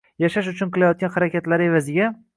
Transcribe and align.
–yashash 0.23 0.49
uchun 0.53 0.71
qilayotgan 0.77 1.13
harakatlari 1.19 1.69
evaziga 1.73 2.13